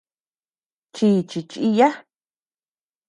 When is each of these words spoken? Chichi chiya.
Chichi 0.95 1.39
chiya. 1.51 1.89